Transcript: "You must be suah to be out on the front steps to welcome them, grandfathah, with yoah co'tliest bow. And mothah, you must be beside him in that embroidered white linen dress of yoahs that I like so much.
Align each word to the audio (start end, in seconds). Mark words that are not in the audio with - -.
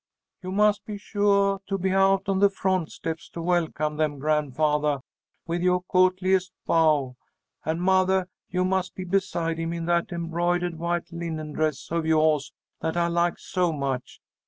"You 0.41 0.51
must 0.51 0.83
be 0.83 0.97
suah 0.97 1.59
to 1.67 1.77
be 1.77 1.91
out 1.91 2.27
on 2.27 2.39
the 2.39 2.49
front 2.49 2.91
steps 2.91 3.29
to 3.29 3.41
welcome 3.43 3.97
them, 3.97 4.19
grandfathah, 4.19 5.01
with 5.45 5.61
yoah 5.61 5.81
co'tliest 5.87 6.49
bow. 6.65 7.17
And 7.63 7.83
mothah, 7.83 8.27
you 8.49 8.65
must 8.65 8.95
be 8.95 9.03
beside 9.03 9.59
him 9.59 9.73
in 9.73 9.85
that 9.85 10.11
embroidered 10.11 10.79
white 10.79 11.11
linen 11.11 11.51
dress 11.53 11.91
of 11.91 12.05
yoahs 12.07 12.51
that 12.79 12.97
I 12.97 13.09
like 13.09 13.37
so 13.37 13.71
much. 13.71 14.19